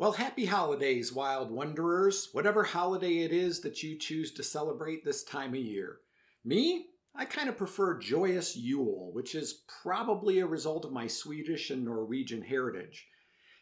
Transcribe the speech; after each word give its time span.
Well, 0.00 0.12
happy 0.12 0.46
holidays, 0.46 1.12
wild 1.12 1.50
wanderers, 1.50 2.30
whatever 2.32 2.64
holiday 2.64 3.18
it 3.18 3.32
is 3.32 3.60
that 3.60 3.82
you 3.82 3.98
choose 3.98 4.32
to 4.32 4.42
celebrate 4.42 5.04
this 5.04 5.22
time 5.22 5.50
of 5.50 5.60
year. 5.60 5.98
Me, 6.42 6.86
I 7.14 7.26
kind 7.26 7.50
of 7.50 7.58
prefer 7.58 7.98
joyous 7.98 8.56
Yule, 8.56 9.10
which 9.12 9.34
is 9.34 9.62
probably 9.82 10.38
a 10.38 10.46
result 10.46 10.86
of 10.86 10.92
my 10.92 11.06
Swedish 11.06 11.68
and 11.68 11.84
Norwegian 11.84 12.40
heritage. 12.40 13.08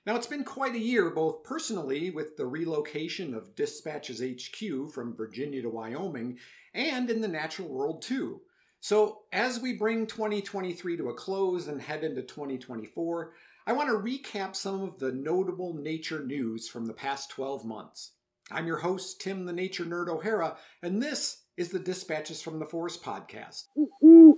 Now, 0.07 0.15
it's 0.15 0.29
been 0.29 0.45
quite 0.45 0.77
a 0.77 0.79
year, 0.79 1.11
both 1.11 1.43
personally 1.43 2.11
with 2.11 2.37
the 2.37 2.47
relocation 2.47 3.35
of 3.35 3.57
Dispatches 3.57 4.23
HQ 4.23 4.93
from 4.93 5.17
Virginia 5.17 5.63
to 5.63 5.71
Wyoming, 5.71 6.39
and 6.73 7.11
in 7.11 7.21
the 7.21 7.27
natural 7.27 7.67
world 7.67 8.01
too. 8.01 8.43
So, 8.79 9.23
as 9.33 9.59
we 9.59 9.73
bring 9.73 10.07
2023 10.07 10.99
to 10.99 11.09
a 11.09 11.15
close 11.15 11.67
and 11.67 11.83
head 11.83 12.05
into 12.05 12.23
2024, 12.23 13.33
I 13.69 13.73
want 13.73 13.91
to 13.91 13.97
recap 13.97 14.57
some 14.57 14.81
of 14.81 14.99
the 14.99 15.13
notable 15.13 15.75
nature 15.75 16.25
news 16.25 16.71
from 16.71 16.87
the 16.87 16.95
past 16.95 17.29
12 17.33 17.67
months. 17.67 18.13
I'm 18.51 18.67
your 18.67 18.79
host, 18.79 19.21
Tim 19.21 19.45
the 19.45 19.53
Nature 19.53 19.85
Nerd 19.85 20.09
O'Hara, 20.09 20.57
and 20.83 21.03
this 21.03 21.43
is 21.59 21.69
the 21.69 21.79
Dispatches 21.79 22.41
from 22.41 22.61
the 22.61 22.65
Forest 22.65 23.03
podcast. 23.03 23.65
In 24.01 24.31
this 24.31 24.38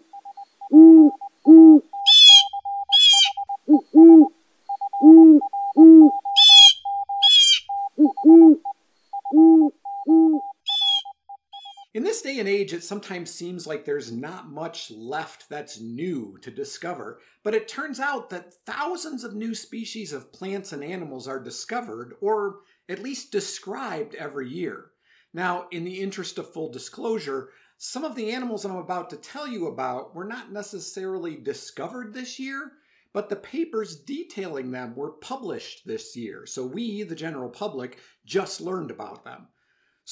day 12.30 12.38
and 12.38 12.48
age, 12.48 12.72
it 12.72 12.84
sometimes 12.84 13.28
seems 13.28 13.66
like 13.66 13.84
there's 13.84 14.12
not 14.12 14.48
much 14.48 14.88
left 14.92 15.48
that's 15.48 15.80
new 15.80 16.38
to 16.40 16.50
discover, 16.52 17.20
but 17.42 17.54
it 17.54 17.66
turns 17.66 17.98
out 17.98 18.30
that 18.30 18.54
thousands 18.66 19.24
of 19.24 19.34
new 19.34 19.52
species 19.52 20.12
of 20.12 20.32
plants 20.32 20.72
and 20.72 20.84
animals 20.84 21.26
are 21.26 21.42
discovered, 21.42 22.14
or 22.20 22.60
at 22.88 23.02
least 23.02 23.32
described 23.32 24.14
every 24.14 24.48
year. 24.48 24.92
Now, 25.34 25.66
in 25.72 25.82
the 25.82 26.00
interest 26.00 26.38
of 26.38 26.52
full 26.52 26.70
disclosure, 26.70 27.50
some 27.78 28.04
of 28.04 28.14
the 28.14 28.30
animals 28.30 28.64
I'm 28.64 28.76
about 28.76 29.10
to 29.10 29.16
tell 29.16 29.48
you 29.48 29.66
about 29.66 30.14
were 30.14 30.24
not 30.24 30.52
necessarily 30.52 31.34
discovered 31.34 32.14
this 32.14 32.38
year, 32.38 32.70
but 33.12 33.28
the 33.28 33.34
papers 33.34 33.96
detailing 33.96 34.70
them 34.70 34.94
were 34.94 35.14
published 35.14 35.84
this 35.84 36.14
year, 36.14 36.46
so 36.46 36.64
we, 36.64 37.02
the 37.02 37.16
general 37.16 37.50
public, 37.50 37.98
just 38.24 38.60
learned 38.60 38.92
about 38.92 39.24
them. 39.24 39.48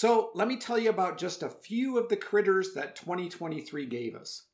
So 0.00 0.30
let 0.32 0.46
me 0.46 0.56
tell 0.56 0.78
you 0.78 0.91
about 0.91 1.18
just 1.18 1.42
a 1.42 1.48
few 1.48 1.98
of 1.98 2.08
the 2.08 2.16
critters 2.16 2.72
that 2.74 2.94
2023 2.94 3.84
gave 3.86 4.14
us. 4.14 4.44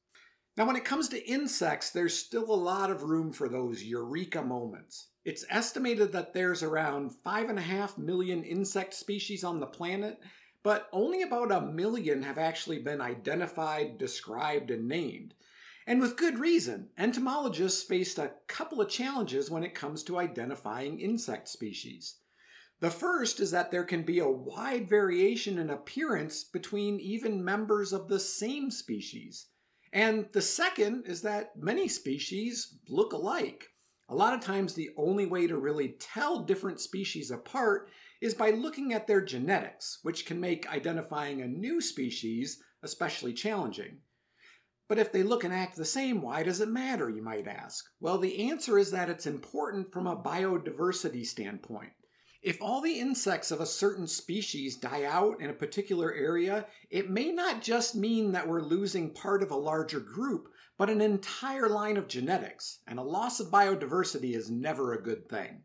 Now, 0.57 0.65
when 0.67 0.75
it 0.75 0.87
comes 0.87 1.07
to 1.11 1.29
insects, 1.29 1.91
there's 1.91 2.17
still 2.17 2.51
a 2.51 2.57
lot 2.57 2.91
of 2.91 3.03
room 3.03 3.31
for 3.31 3.51
those 3.51 3.85
eureka 3.85 4.41
moments. 4.41 5.09
It's 5.23 5.45
estimated 5.51 6.13
that 6.13 6.33
there's 6.33 6.63
around 6.63 7.11
5.5 7.27 7.99
million 7.99 8.43
insect 8.43 8.95
species 8.95 9.45
on 9.45 9.61
the 9.61 9.67
planet, 9.67 10.19
but 10.63 10.89
only 10.95 11.21
about 11.21 11.53
a 11.53 11.61
million 11.61 12.23
have 12.23 12.39
actually 12.39 12.79
been 12.79 13.03
identified, 13.03 13.99
described, 13.99 14.71
and 14.71 14.89
named. 14.89 15.35
And 15.87 16.01
with 16.01 16.17
good 16.17 16.39
reason. 16.39 16.89
Entomologists 16.97 17.83
faced 17.83 18.19
a 18.19 18.33
couple 18.47 18.81
of 18.81 18.89
challenges 18.89 19.51
when 19.51 19.63
it 19.63 19.75
comes 19.75 20.05
to 20.05 20.19
identifying 20.19 21.01
insect 21.01 21.49
species. 21.49 22.15
The 22.85 22.91
first 22.91 23.41
is 23.41 23.51
that 23.53 23.71
there 23.71 23.85
can 23.85 24.03
be 24.03 24.19
a 24.19 24.29
wide 24.29 24.91
variation 24.91 25.57
in 25.57 25.71
appearance 25.71 26.45
between 26.45 27.01
even 27.01 27.43
members 27.43 27.95
of 27.95 28.09
the 28.09 28.21
same 28.21 28.71
species. 28.71 29.47
And 29.91 30.29
the 30.33 30.43
second 30.43 31.07
is 31.07 31.23
that 31.23 31.57
many 31.57 31.89
species 31.89 32.77
look 32.87 33.15
alike. 33.15 33.71
A 34.11 34.15
lot 34.15 34.35
of 34.35 34.43
times, 34.43 34.75
the 34.75 34.91
only 34.99 35.25
way 35.25 35.47
to 35.47 35.57
really 35.57 35.97
tell 35.99 36.41
different 36.41 36.79
species 36.79 37.31
apart 37.31 37.89
is 38.21 38.35
by 38.35 38.51
looking 38.51 38.93
at 38.93 39.07
their 39.07 39.23
genetics, 39.23 40.01
which 40.03 40.27
can 40.27 40.39
make 40.39 40.71
identifying 40.71 41.41
a 41.41 41.49
new 41.49 41.81
species 41.81 42.63
especially 42.83 43.33
challenging. 43.33 44.03
But 44.89 44.99
if 44.99 45.11
they 45.11 45.23
look 45.23 45.43
and 45.43 45.55
act 45.55 45.77
the 45.77 45.87
same, 45.87 46.21
why 46.21 46.43
does 46.43 46.61
it 46.61 46.69
matter, 46.69 47.09
you 47.09 47.23
might 47.23 47.49
ask? 47.49 47.83
Well, 47.99 48.19
the 48.19 48.51
answer 48.51 48.79
is 48.79 48.91
that 48.91 49.09
it's 49.09 49.27
important 49.27 49.91
from 49.91 50.07
a 50.07 50.23
biodiversity 50.23 51.25
standpoint. 51.25 51.93
If 52.45 52.61
all 52.61 52.83
the 52.83 53.01
insects 53.01 53.51
of 53.51 53.63
a 53.63 53.67
certain 53.67 54.07
species 54.07 54.77
die 54.77 55.05
out 55.05 55.41
in 55.41 55.49
a 55.49 55.55
particular 55.55 56.13
area, 56.13 56.67
it 56.91 57.09
may 57.09 57.33
not 57.33 57.63
just 57.63 57.95
mean 57.95 58.33
that 58.33 58.47
we're 58.47 58.61
losing 58.61 59.15
part 59.15 59.43
of 59.43 59.51
a 59.51 59.57
larger 59.57 59.99
group, 59.99 60.53
but 60.77 60.91
an 60.91 61.01
entire 61.01 61.71
line 61.71 61.97
of 61.97 62.07
genetics, 62.07 62.81
and 62.87 62.99
a 62.99 63.03
loss 63.03 63.41
of 63.41 63.51
biodiversity 63.51 64.35
is 64.35 64.51
never 64.51 64.93
a 64.93 65.03
good 65.03 65.27
thing. 65.27 65.65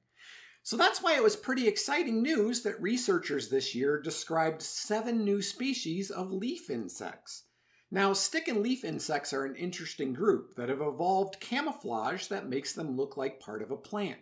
So 0.63 0.78
that's 0.78 1.03
why 1.03 1.18
it 1.18 1.23
was 1.23 1.35
pretty 1.35 1.68
exciting 1.68 2.22
news 2.22 2.62
that 2.62 2.81
researchers 2.81 3.50
this 3.50 3.75
year 3.75 4.01
described 4.01 4.62
seven 4.62 5.25
new 5.25 5.41
species 5.41 6.09
of 6.09 6.31
leaf 6.31 6.69
insects. 6.69 7.44
Now, 7.91 8.13
stick 8.13 8.47
and 8.47 8.63
leaf 8.63 8.85
insects 8.85 9.34
are 9.34 9.44
an 9.44 9.57
interesting 9.57 10.13
group 10.13 10.56
that 10.56 10.69
have 10.69 10.79
evolved 10.79 11.41
camouflage 11.41 12.28
that 12.28 12.47
makes 12.47 12.72
them 12.72 12.95
look 12.95 13.18
like 13.18 13.41
part 13.41 13.62
of 13.62 13.72
a 13.72 13.75
plant. 13.75 14.19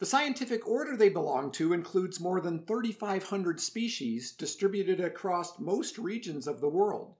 The 0.00 0.06
scientific 0.06 0.66
order 0.66 0.96
they 0.96 1.10
belong 1.10 1.52
to 1.52 1.74
includes 1.74 2.20
more 2.20 2.40
than 2.40 2.64
3,500 2.64 3.60
species 3.60 4.32
distributed 4.32 4.98
across 4.98 5.58
most 5.58 5.98
regions 5.98 6.46
of 6.46 6.62
the 6.62 6.70
world. 6.70 7.16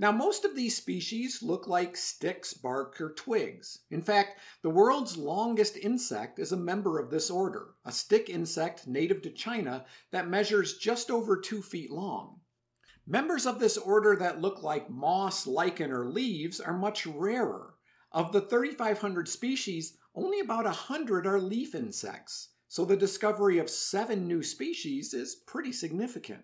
Now, 0.00 0.10
most 0.10 0.44
of 0.44 0.56
these 0.56 0.76
species 0.76 1.40
look 1.40 1.68
like 1.68 1.96
sticks, 1.96 2.52
bark, 2.52 3.00
or 3.00 3.12
twigs. 3.12 3.78
In 3.92 4.02
fact, 4.02 4.40
the 4.62 4.70
world's 4.70 5.16
longest 5.16 5.76
insect 5.76 6.40
is 6.40 6.50
a 6.50 6.56
member 6.56 6.98
of 6.98 7.10
this 7.10 7.30
order, 7.30 7.76
a 7.84 7.92
stick 7.92 8.28
insect 8.28 8.88
native 8.88 9.22
to 9.22 9.30
China 9.30 9.86
that 10.10 10.26
measures 10.26 10.78
just 10.78 11.12
over 11.12 11.36
two 11.36 11.62
feet 11.62 11.92
long. 11.92 12.40
Members 13.06 13.46
of 13.46 13.60
this 13.60 13.76
order 13.76 14.16
that 14.16 14.40
look 14.40 14.64
like 14.64 14.90
moss, 14.90 15.46
lichen, 15.46 15.92
or 15.92 16.08
leaves 16.08 16.58
are 16.58 16.76
much 16.76 17.06
rarer. 17.06 17.76
Of 18.10 18.32
the 18.32 18.40
3,500 18.40 19.28
species, 19.28 19.96
only 20.16 20.40
about 20.40 20.64
100 20.64 21.26
are 21.26 21.38
leaf 21.38 21.74
insects, 21.74 22.48
so 22.68 22.86
the 22.86 22.96
discovery 22.96 23.58
of 23.58 23.68
seven 23.68 24.26
new 24.26 24.42
species 24.42 25.12
is 25.12 25.34
pretty 25.34 25.72
significant. 25.72 26.42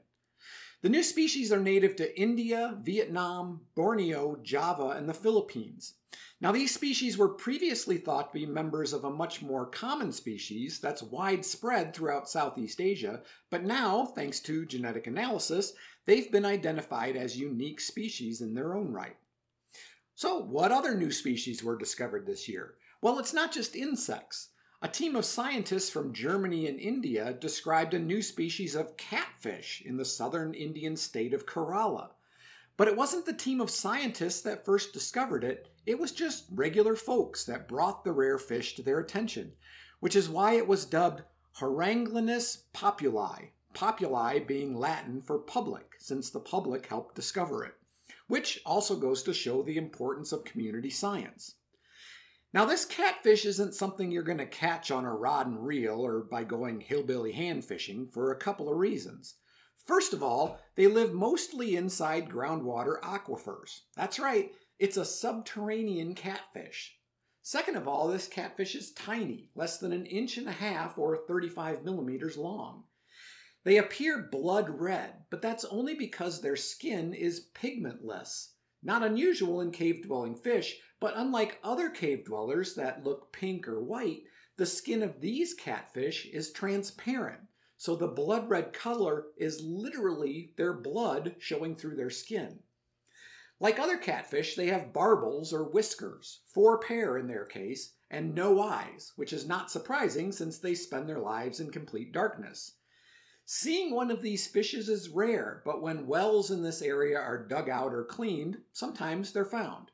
The 0.83 0.91
new 0.91 1.03
species 1.03 1.51
are 1.51 1.59
native 1.59 1.97
to 1.97 2.21
India, 2.21 2.79
Vietnam, 2.83 3.63
Borneo, 3.75 4.37
Java, 4.43 4.89
and 4.91 5.09
the 5.09 5.15
Philippines. 5.15 5.95
Now, 6.39 6.53
these 6.53 6.75
species 6.75 7.17
were 7.17 7.31
previously 7.31 7.97
thought 7.97 8.35
to 8.35 8.39
be 8.41 8.45
members 8.45 8.93
of 8.93 9.05
a 9.05 9.11
much 9.11 9.41
more 9.41 9.65
common 9.65 10.13
species 10.13 10.79
that's 10.79 11.03
widespread 11.03 11.95
throughout 11.95 12.29
Southeast 12.29 12.79
Asia, 12.79 13.23
but 13.49 13.65
now, 13.65 14.05
thanks 14.05 14.41
to 14.41 14.67
genetic 14.67 15.07
analysis, 15.07 15.73
they've 16.05 16.31
been 16.31 16.45
identified 16.45 17.17
as 17.17 17.39
unique 17.39 17.81
species 17.81 18.43
in 18.43 18.53
their 18.53 18.75
own 18.75 18.93
right. 18.93 19.17
So, 20.15 20.37
what 20.37 20.73
other 20.73 20.95
new 20.95 21.11
species 21.11 21.65
were 21.65 21.79
discovered 21.79 22.27
this 22.27 22.49
year? 22.51 22.75
Well, 23.03 23.19
it's 23.19 23.33
not 23.33 23.51
just 23.51 23.75
insects. 23.75 24.51
A 24.81 24.87
team 24.87 25.17
of 25.17 25.25
scientists 25.25 25.91
from 25.91 26.13
Germany 26.13 26.69
and 26.69 26.79
India 26.79 27.33
described 27.33 27.95
a 27.95 27.99
new 27.99 28.23
species 28.23 28.77
of 28.77 28.97
catfish 28.97 29.83
in 29.85 29.97
the 29.97 30.05
southern 30.05 30.55
Indian 30.55 30.97
state 30.97 31.35
of 31.35 31.45
Kerala. 31.45 32.11
But 32.77 32.87
it 32.87 32.97
wasn't 32.97 33.27
the 33.27 33.33
team 33.33 33.61
of 33.61 33.71
scientists 33.71 34.41
that 34.43 34.65
first 34.65 34.93
discovered 34.93 35.43
it, 35.43 35.67
it 35.85 35.99
was 35.99 36.13
just 36.13 36.45
regular 36.53 36.95
folks 36.95 37.45
that 37.47 37.67
brought 37.67 38.05
the 38.05 38.13
rare 38.13 38.39
fish 38.39 38.77
to 38.77 38.85
their 38.85 39.01
attention, 39.01 39.57
which 39.99 40.15
is 40.15 40.29
why 40.29 40.55
it 40.55 40.69
was 40.69 40.85
dubbed 40.85 41.25
Horaglanis 41.57 42.67
populi, 42.73 43.47
populi 43.75 44.39
being 44.39 44.77
Latin 44.77 45.23
for 45.23 45.41
public, 45.41 45.97
since 45.99 46.31
the 46.31 46.39
public 46.39 46.87
helped 46.87 47.17
discover 47.17 47.65
it, 47.65 47.75
which 48.29 48.63
also 48.65 48.95
goes 48.95 49.25
to 49.25 49.35
show 49.35 49.61
the 49.65 49.77
importance 49.77 50.31
of 50.31 50.45
community 50.45 50.91
science. 50.91 51.57
Now, 52.55 52.67
this 52.67 52.85
catfish 52.85 53.47
isn't 53.47 53.75
something 53.75 54.11
you're 54.11 54.23
going 54.23 54.37
to 54.37 54.47
catch 54.47 54.91
on 54.91 55.07
a 55.07 55.15
rod 55.15 55.47
and 55.47 55.67
reel 55.67 56.05
or 56.05 56.21
by 56.21 56.45
going 56.45 56.81
hillbilly 56.83 57.33
hand 57.33 57.65
fishing 57.65 58.07
for 58.09 58.31
a 58.31 58.39
couple 58.39 58.71
of 58.71 58.77
reasons. 58.77 59.37
First 59.87 60.13
of 60.13 60.23
all, 60.23 60.61
they 60.75 60.87
live 60.87 61.15
mostly 61.15 61.77
inside 61.77 62.29
groundwater 62.29 63.01
aquifers. 63.01 63.81
That's 63.97 64.21
right, 64.21 64.53
it's 64.79 64.99
a 64.99 65.05
subterranean 65.05 66.15
catfish. 66.15 66.99
Second 67.41 67.77
of 67.77 67.89
all, 67.89 68.07
this 68.07 68.29
catfish 68.29 68.75
is 68.75 68.93
tiny, 68.93 69.51
less 69.55 69.79
than 69.79 69.93
an 69.93 70.05
inch 70.05 70.37
and 70.37 70.47
a 70.47 70.53
half 70.53 70.99
or 70.99 71.27
35 71.27 71.85
millimeters 71.85 72.37
long. 72.37 72.85
They 73.65 73.79
appear 73.79 74.29
blood 74.31 74.69
red, 74.69 75.25
but 75.31 75.41
that's 75.41 75.65
only 75.65 75.95
because 75.95 76.41
their 76.41 76.57
skin 76.57 77.15
is 77.15 77.49
pigmentless. 77.55 78.51
Not 78.83 79.03
unusual 79.03 79.61
in 79.63 79.71
cave 79.71 80.03
dwelling 80.03 80.37
fish, 80.37 80.79
but 81.03 81.15
unlike 81.17 81.59
other 81.65 81.91
cave 81.91 82.25
dwellers 82.25 82.77
that 82.77 83.03
look 83.03 83.33
pink 83.33 83.67
or 83.67 83.83
white, 83.83 84.23
the 84.57 84.65
skin 84.65 85.03
of 85.03 85.21
these 85.21 85.53
catfish 85.53 86.27
is 86.27 86.53
transparent. 86.53 87.41
So 87.77 87.97
the 87.97 88.07
blood 88.07 88.49
red 88.49 88.73
color 88.73 89.27
is 89.37 89.61
literally 89.61 90.55
their 90.57 90.73
blood 90.73 91.35
showing 91.41 91.75
through 91.75 91.97
their 91.97 92.09
skin. 92.09 92.61
Like 93.59 93.81
other 93.81 93.97
catfish, 93.97 94.55
they 94.55 94.69
have 94.69 94.93
barbels 94.93 95.53
or 95.53 95.65
whiskers, 95.65 96.43
four 96.47 96.79
pair 96.79 97.19
in 97.19 97.27
their 97.27 97.47
case, 97.47 97.95
and 98.09 98.33
no 98.33 98.61
eyes, 98.61 99.13
which 99.17 99.33
is 99.33 99.45
not 99.45 99.73
surprising 99.73 100.31
since 100.31 100.59
they 100.59 100.77
spend 100.77 101.09
their 101.09 101.19
lives 101.19 101.59
in 101.59 101.73
complete 101.73 102.13
darkness. 102.13 102.77
Seeing 103.45 103.93
one 103.93 104.13
of 104.13 104.23
these 104.23 104.47
fishes 104.47 104.89
is 104.89 105.09
rare, 105.09 105.63
but 105.65 105.83
when 105.83 106.07
wells 106.07 106.53
in 106.53 106.63
this 106.63 106.81
area 106.81 107.19
are 107.19 107.49
dug 107.49 107.69
out 107.69 107.93
or 107.93 108.05
cleaned, 108.05 108.63
sometimes 108.73 109.33
they're 109.33 109.45
found. 109.45 109.92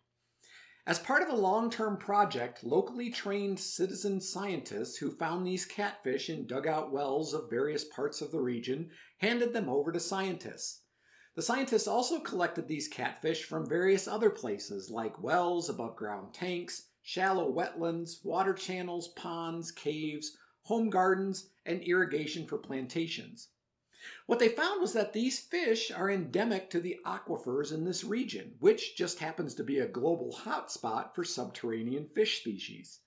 As 0.88 0.98
part 0.98 1.22
of 1.22 1.28
a 1.28 1.36
long 1.36 1.68
term 1.68 1.98
project, 1.98 2.64
locally 2.64 3.10
trained 3.10 3.60
citizen 3.60 4.22
scientists 4.22 4.96
who 4.96 5.10
found 5.10 5.46
these 5.46 5.66
catfish 5.66 6.30
in 6.30 6.46
dugout 6.46 6.90
wells 6.90 7.34
of 7.34 7.50
various 7.50 7.84
parts 7.84 8.22
of 8.22 8.32
the 8.32 8.40
region 8.40 8.88
handed 9.18 9.52
them 9.52 9.68
over 9.68 9.92
to 9.92 10.00
scientists. 10.00 10.84
The 11.34 11.42
scientists 11.42 11.86
also 11.86 12.20
collected 12.20 12.68
these 12.68 12.88
catfish 12.88 13.44
from 13.44 13.68
various 13.68 14.08
other 14.08 14.30
places 14.30 14.88
like 14.88 15.22
wells, 15.22 15.68
above 15.68 15.94
ground 15.94 16.32
tanks, 16.32 16.88
shallow 17.02 17.52
wetlands, 17.52 18.24
water 18.24 18.54
channels, 18.54 19.08
ponds, 19.08 19.70
caves, 19.70 20.38
home 20.62 20.88
gardens, 20.88 21.50
and 21.66 21.82
irrigation 21.82 22.46
for 22.46 22.56
plantations. 22.56 23.50
What 24.26 24.38
they 24.38 24.48
found 24.48 24.80
was 24.80 24.92
that 24.92 25.12
these 25.12 25.40
fish 25.40 25.90
are 25.90 26.10
endemic 26.10 26.70
to 26.70 26.80
the 26.80 27.00
aquifers 27.04 27.72
in 27.72 27.84
this 27.84 28.04
region, 28.04 28.54
which 28.60 28.96
just 28.96 29.18
happens 29.18 29.54
to 29.56 29.64
be 29.64 29.78
a 29.78 29.88
global 29.88 30.32
hotspot 30.32 31.14
for 31.14 31.24
subterranean 31.24 32.08
fish 32.14 32.40
species. 32.40 33.00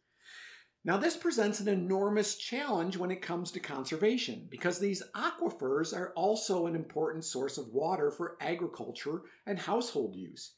Now, 0.84 0.98
this 0.98 1.16
presents 1.16 1.60
an 1.60 1.68
enormous 1.68 2.36
challenge 2.36 2.98
when 2.98 3.12
it 3.12 3.22
comes 3.22 3.52
to 3.52 3.60
conservation 3.60 4.48
because 4.50 4.80
these 4.80 5.04
aquifers 5.14 5.96
are 5.96 6.12
also 6.14 6.66
an 6.66 6.76
important 6.76 7.24
source 7.24 7.60
of 7.60 7.72
water 7.72 8.10
for 8.10 8.36
agriculture 8.42 9.22
and 9.46 9.60
household 9.60 10.16
use. 10.16 10.56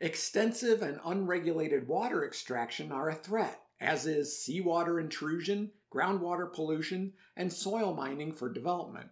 Extensive 0.00 0.80
and 0.80 0.98
unregulated 1.04 1.86
water 1.86 2.24
extraction 2.24 2.90
are 2.90 3.10
a 3.10 3.14
threat, 3.14 3.62
as 3.78 4.06
is 4.06 4.42
seawater 4.42 5.00
intrusion, 5.00 5.70
groundwater 5.92 6.50
pollution, 6.50 7.12
and 7.36 7.52
soil 7.52 7.94
mining 7.94 8.32
for 8.32 8.48
development. 8.48 9.10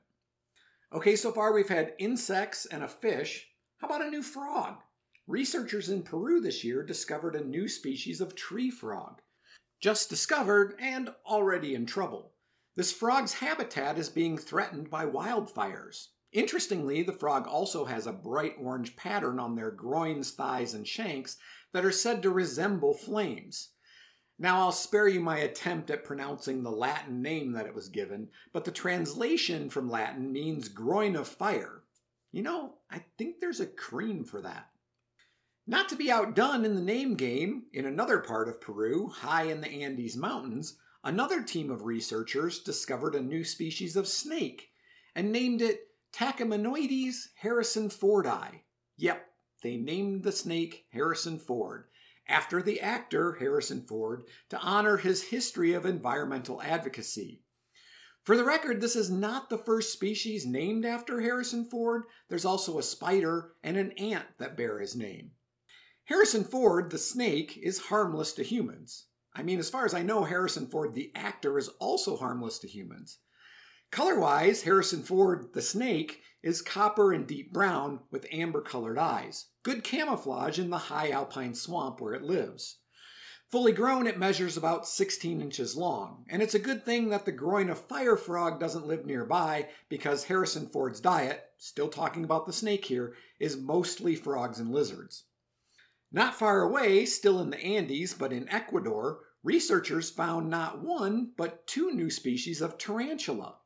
Okay, 0.96 1.14
so 1.14 1.31
far 1.31 1.52
we've 1.52 1.69
had 1.69 1.93
insects 1.98 2.64
and 2.64 2.82
a 2.82 2.88
fish. 2.88 3.50
How 3.76 3.87
about 3.87 4.06
a 4.06 4.08
new 4.08 4.22
frog? 4.22 4.78
Researchers 5.26 5.90
in 5.90 6.02
Peru 6.02 6.40
this 6.40 6.64
year 6.64 6.82
discovered 6.82 7.37
a 7.37 7.44
new 7.44 7.69
species 7.69 8.22
of 8.22 8.34
tree 8.34 8.70
frog 8.70 9.20
just 9.78 10.08
discovered 10.08 10.75
and 10.78 11.10
already 11.26 11.75
in 11.75 11.84
trouble. 11.84 12.32
This 12.76 12.93
frog's 12.93 13.34
habitat 13.34 13.98
is 13.98 14.08
being 14.08 14.38
threatened 14.38 14.88
by 14.88 15.04
wildfires. 15.04 16.06
Interestingly, 16.32 17.02
the 17.02 17.12
frog 17.12 17.46
also 17.46 17.84
has 17.84 18.06
a 18.06 18.12
bright 18.14 18.54
orange 18.58 18.96
pattern 18.96 19.38
on 19.38 19.54
their 19.54 19.72
groins, 19.72 20.31
thighs, 20.31 20.72
and 20.72 20.88
shanks 20.88 21.37
that 21.75 21.84
are 21.84 21.92
said 21.92 22.22
to 22.22 22.31
resemble 22.31 22.94
flames. 22.94 23.69
Now, 24.38 24.61
I'll 24.61 24.73
spare 24.73 25.09
you 25.09 25.21
my 25.21 25.38
attempt 25.38 25.91
at 25.91 26.05
pronouncing 26.05 26.62
the 26.62 26.71
Latin 26.71 27.23
name 27.23 27.53
that 27.53 27.65
it 27.65 27.75
was 27.75 27.88
given, 27.88 28.29
but 28.53 28.67
the 28.67 28.71
translation 28.71 29.71
from 29.71 29.88
Latin 29.88 30.31
means 30.31 30.69
groin 30.69 31.17
of 31.17 31.27
fire. 31.27 31.85
You 32.33 32.43
know, 32.43 32.75
I 32.91 33.03
think 33.17 33.41
there's 33.41 33.61
a 33.61 33.67
cream 33.67 34.25
for 34.25 34.43
that. 34.43 34.71
Not 35.67 35.88
to 35.88 35.97
be 35.97 36.11
outdone 36.11 36.67
in 36.67 36.75
the 36.75 36.83
name 36.83 37.15
game, 37.15 37.65
in 37.73 37.87
another 37.87 38.19
part 38.19 38.49
of 38.49 38.61
Peru, 38.61 39.09
high 39.09 39.44
in 39.44 39.62
the 39.62 39.83
Andes 39.83 40.19
Mountains, 40.19 40.79
another 41.03 41.43
team 41.43 41.71
of 41.71 41.85
researchers 41.85 42.59
discovered 42.59 43.15
a 43.15 43.23
new 43.23 43.43
species 43.43 43.97
of 43.97 44.06
snake 44.06 44.71
and 45.15 45.33
named 45.33 45.62
it 45.62 45.88
Tachymenoides 46.12 47.29
harrisonfordi. 47.43 48.61
Yep, 48.99 49.27
they 49.62 49.79
named 49.79 50.23
the 50.23 50.33
snake 50.33 50.85
Harrison 50.91 51.38
Ford 51.38 51.87
after 52.28 52.62
the 52.62 52.81
actor 52.81 53.34
Harrison 53.34 53.87
Ford 53.87 54.25
to 54.50 54.58
honor 54.58 54.96
his 54.96 55.25
history 55.25 55.73
of 55.73 55.87
environmental 55.87 56.61
advocacy. 56.62 57.43
For 58.25 58.37
the 58.37 58.44
record, 58.44 58.81
this 58.81 58.96
is 58.96 59.08
not 59.08 59.49
the 59.49 59.58
first 59.58 59.93
species 59.93 60.44
named 60.44 60.84
after 60.84 61.20
Harrison 61.20 61.64
Ford. 61.64 62.05
There's 62.28 62.44
also 62.44 62.78
a 62.78 62.82
spider 62.82 63.52
and 63.62 63.76
an 63.76 63.93
ant 63.93 64.26
that 64.38 64.56
bear 64.56 64.81
his 64.81 64.96
name. 64.96 65.31
Harrison 66.06 66.43
Ford, 66.44 66.90
the 66.90 66.99
snake, 66.99 67.56
is 67.56 67.78
harmless 67.78 68.32
to 68.32 68.43
humans. 68.43 69.06
I 69.32 69.43
mean, 69.43 69.58
as 69.58 69.70
far 69.70 69.84
as 69.84 69.94
I 69.94 70.02
know, 70.02 70.25
Harrison 70.25 70.67
Ford, 70.67 70.94
the 70.94 71.12
actor, 71.14 71.58
is 71.58 71.69
also 71.78 72.17
harmless 72.17 72.58
to 72.61 72.69
humans. 72.69 73.19
Color 73.93 74.19
wise, 74.19 74.62
Harrison 74.62 75.02
Ford, 75.02 75.52
the 75.52 75.62
snake, 75.62 76.23
is 76.43 76.62
copper 76.62 77.12
and 77.12 77.26
deep 77.26 77.52
brown 77.52 78.00
with 78.11 78.26
amber 78.32 78.61
colored 78.61 78.99
eyes. 78.99 79.46
Good 79.66 79.82
camouflage 79.82 80.60
in 80.60 80.70
the 80.70 80.78
high 80.78 81.10
alpine 81.10 81.52
swamp 81.52 82.00
where 82.00 82.14
it 82.14 82.22
lives. 82.22 82.76
Fully 83.50 83.72
grown, 83.72 84.06
it 84.06 84.16
measures 84.16 84.56
about 84.56 84.86
16 84.86 85.40
inches 85.40 85.74
long, 85.74 86.24
and 86.28 86.40
it's 86.40 86.54
a 86.54 86.60
good 86.60 86.84
thing 86.84 87.08
that 87.08 87.24
the 87.24 87.32
groin 87.32 87.68
of 87.68 87.80
fire 87.80 88.16
frog 88.16 88.60
doesn't 88.60 88.86
live 88.86 89.04
nearby 89.04 89.68
because 89.88 90.22
Harrison 90.22 90.68
Ford's 90.68 91.00
diet, 91.00 91.50
still 91.58 91.88
talking 91.88 92.22
about 92.22 92.46
the 92.46 92.52
snake 92.52 92.84
here, 92.84 93.16
is 93.40 93.56
mostly 93.56 94.14
frogs 94.14 94.60
and 94.60 94.70
lizards. 94.70 95.24
Not 96.12 96.36
far 96.36 96.60
away, 96.62 97.04
still 97.04 97.40
in 97.40 97.50
the 97.50 97.58
Andes, 97.58 98.14
but 98.14 98.32
in 98.32 98.48
Ecuador, 98.48 99.24
researchers 99.42 100.10
found 100.10 100.48
not 100.48 100.80
one, 100.80 101.32
but 101.36 101.66
two 101.66 101.90
new 101.90 102.08
species 102.08 102.60
of 102.60 102.78
tarantula. 102.78 103.56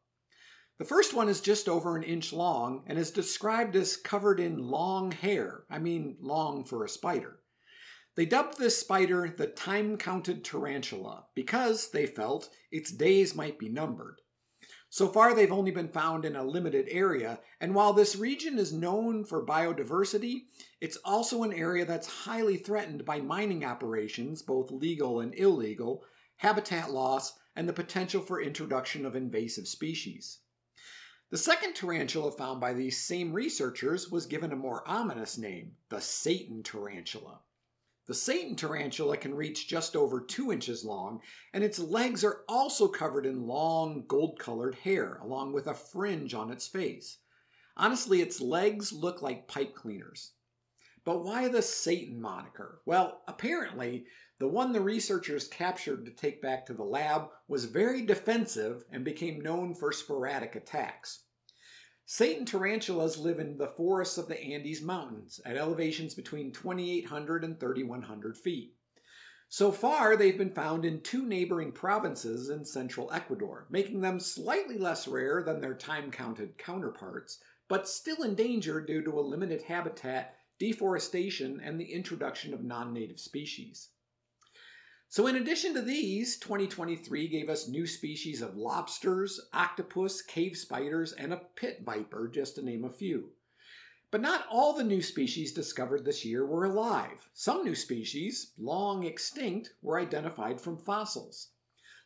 The 0.80 0.86
first 0.86 1.12
one 1.12 1.28
is 1.28 1.42
just 1.42 1.68
over 1.68 1.94
an 1.94 2.02
inch 2.02 2.32
long 2.32 2.84
and 2.86 2.98
is 2.98 3.10
described 3.10 3.76
as 3.76 3.98
covered 3.98 4.40
in 4.40 4.70
long 4.70 5.12
hair. 5.12 5.64
I 5.68 5.78
mean, 5.78 6.16
long 6.22 6.64
for 6.64 6.86
a 6.86 6.88
spider. 6.88 7.40
They 8.14 8.24
dubbed 8.24 8.56
this 8.56 8.78
spider 8.78 9.28
the 9.28 9.48
time 9.48 9.98
counted 9.98 10.42
tarantula 10.42 11.26
because, 11.34 11.90
they 11.90 12.06
felt, 12.06 12.48
its 12.72 12.90
days 12.90 13.34
might 13.34 13.58
be 13.58 13.68
numbered. 13.68 14.22
So 14.88 15.06
far, 15.06 15.34
they've 15.34 15.52
only 15.52 15.70
been 15.70 15.90
found 15.90 16.24
in 16.24 16.34
a 16.34 16.42
limited 16.42 16.88
area, 16.90 17.40
and 17.60 17.74
while 17.74 17.92
this 17.92 18.16
region 18.16 18.58
is 18.58 18.72
known 18.72 19.26
for 19.26 19.44
biodiversity, 19.44 20.44
it's 20.80 20.96
also 21.04 21.42
an 21.42 21.52
area 21.52 21.84
that's 21.84 22.06
highly 22.06 22.56
threatened 22.56 23.04
by 23.04 23.20
mining 23.20 23.66
operations, 23.66 24.40
both 24.40 24.70
legal 24.70 25.20
and 25.20 25.34
illegal, 25.34 26.04
habitat 26.36 26.90
loss, 26.90 27.38
and 27.54 27.68
the 27.68 27.72
potential 27.74 28.22
for 28.22 28.40
introduction 28.40 29.04
of 29.04 29.14
invasive 29.14 29.68
species. 29.68 30.38
The 31.30 31.38
second 31.38 31.74
tarantula 31.74 32.32
found 32.32 32.60
by 32.60 32.72
these 32.72 33.00
same 33.00 33.32
researchers 33.32 34.10
was 34.10 34.26
given 34.26 34.50
a 34.50 34.56
more 34.56 34.82
ominous 34.88 35.38
name, 35.38 35.76
the 35.88 36.00
Satan 36.00 36.64
tarantula. 36.64 37.38
The 38.06 38.14
Satan 38.14 38.56
tarantula 38.56 39.16
can 39.16 39.36
reach 39.36 39.68
just 39.68 39.94
over 39.94 40.20
two 40.20 40.50
inches 40.50 40.84
long, 40.84 41.22
and 41.52 41.62
its 41.62 41.78
legs 41.78 42.24
are 42.24 42.44
also 42.48 42.88
covered 42.88 43.26
in 43.26 43.46
long, 43.46 44.06
gold 44.08 44.40
colored 44.40 44.74
hair, 44.74 45.20
along 45.22 45.52
with 45.52 45.68
a 45.68 45.74
fringe 45.74 46.34
on 46.34 46.50
its 46.50 46.66
face. 46.66 47.18
Honestly, 47.76 48.20
its 48.20 48.40
legs 48.40 48.92
look 48.92 49.22
like 49.22 49.46
pipe 49.46 49.72
cleaners. 49.76 50.32
But 51.04 51.24
why 51.24 51.48
the 51.48 51.62
Satan 51.62 52.20
moniker? 52.20 52.82
Well, 52.84 53.22
apparently, 53.26 54.06
the 54.38 54.48
one 54.48 54.72
the 54.72 54.80
researchers 54.80 55.48
captured 55.48 56.04
to 56.04 56.10
take 56.10 56.42
back 56.42 56.66
to 56.66 56.74
the 56.74 56.84
lab 56.84 57.30
was 57.48 57.64
very 57.64 58.02
defensive 58.02 58.84
and 58.90 59.04
became 59.04 59.40
known 59.40 59.74
for 59.74 59.92
sporadic 59.92 60.56
attacks. 60.56 61.24
Satan 62.04 62.44
tarantulas 62.44 63.18
live 63.18 63.38
in 63.38 63.56
the 63.56 63.68
forests 63.68 64.18
of 64.18 64.26
the 64.26 64.40
Andes 64.40 64.82
Mountains 64.82 65.40
at 65.46 65.56
elevations 65.56 66.12
between 66.12 66.52
2,800 66.52 67.44
and 67.44 67.60
3,100 67.60 68.36
feet. 68.36 68.74
So 69.48 69.72
far, 69.72 70.16
they've 70.16 70.36
been 70.36 70.54
found 70.54 70.84
in 70.84 71.02
two 71.02 71.24
neighboring 71.24 71.72
provinces 71.72 72.50
in 72.50 72.64
central 72.64 73.12
Ecuador, 73.12 73.66
making 73.70 74.00
them 74.00 74.20
slightly 74.20 74.76
less 74.76 75.08
rare 75.08 75.42
than 75.42 75.60
their 75.60 75.74
time 75.74 76.10
counted 76.10 76.58
counterparts, 76.58 77.38
but 77.68 77.88
still 77.88 78.22
endangered 78.22 78.86
due 78.86 79.02
to 79.02 79.18
a 79.18 79.20
limited 79.20 79.62
habitat, 79.62 80.36
deforestation, 80.60 81.60
and 81.64 81.80
the 81.80 81.92
introduction 81.92 82.54
of 82.54 82.62
non 82.62 82.92
native 82.92 83.18
species. 83.18 83.88
So, 85.08 85.26
in 85.26 85.34
addition 85.34 85.74
to 85.74 85.82
these, 85.82 86.38
2023 86.38 87.26
gave 87.26 87.48
us 87.48 87.66
new 87.66 87.84
species 87.84 88.42
of 88.42 88.56
lobsters, 88.56 89.40
octopus, 89.52 90.22
cave 90.22 90.56
spiders, 90.56 91.12
and 91.14 91.32
a 91.32 91.42
pit 91.56 91.82
viper, 91.84 92.28
just 92.28 92.54
to 92.54 92.62
name 92.62 92.84
a 92.84 92.90
few. 92.90 93.30
But 94.12 94.20
not 94.20 94.46
all 94.48 94.72
the 94.72 94.84
new 94.84 95.02
species 95.02 95.52
discovered 95.52 96.04
this 96.04 96.24
year 96.24 96.46
were 96.46 96.64
alive. 96.64 97.28
Some 97.32 97.64
new 97.64 97.74
species, 97.74 98.52
long 98.58 99.04
extinct, 99.04 99.72
were 99.82 99.98
identified 99.98 100.60
from 100.60 100.76
fossils. 100.76 101.48